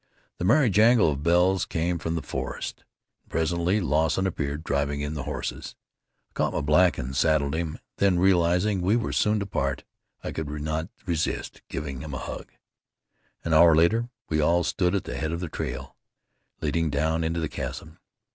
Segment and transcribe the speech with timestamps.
[0.39, 2.83] The merry jangle of bells came from the forest,
[3.21, 5.75] and presently Lawson appeared driving in the horses.
[6.31, 9.83] I caught my black and saddled him, then realizing we were soon to part
[10.23, 12.51] I could not resist giving him a hug.
[13.43, 15.95] An hour later we all stood at the head of the trail
[16.61, 17.99] leading down into the chasm.